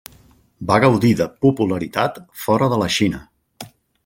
Va 0.71 0.79
gaudir 0.85 1.11
de 1.19 1.27
popularitat 1.47 2.19
fora 2.47 2.71
de 2.75 2.81
la 2.85 2.89
Xina. 2.97 3.23